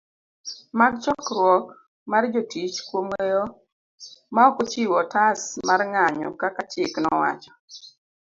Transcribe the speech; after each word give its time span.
mag 0.79 0.93
chokruok 1.03 1.65
mar 2.11 2.23
jotich 2.33 2.77
kuom 2.87 3.05
weyo 3.13 3.43
maokochiwo 4.35 4.93
otas 5.03 5.41
marng'anyo 5.67 6.27
kaka 6.41 6.61
chik 6.71 6.93
wacho 7.21 7.51